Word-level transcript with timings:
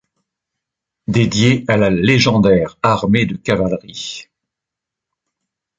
Dédié 1.07 1.63
à 1.67 1.77
la 1.77 1.91
légendaire 1.91 2.75
armée 2.81 3.27
de 3.27 3.35
cavalerie. 3.35 4.27